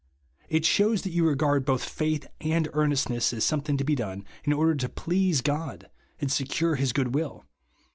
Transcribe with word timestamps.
It 0.49 0.65
shews 0.65 1.03
that 1.03 1.11
you 1.11 1.27
regard 1.27 1.63
both 1.63 1.83
faith 1.87 2.25
and 2.41 2.67
earnestness 2.73 3.31
as 3.33 3.43
something 3.45 3.77
to 3.77 3.83
be 3.83 3.93
done 3.93 4.25
in 4.43 4.51
order 4.51 4.73
to 4.73 4.89
please 4.89 5.41
God, 5.41 5.91
and 6.19 6.31
secure 6.31 6.73
his 6.73 6.91
goodwill. 6.91 7.45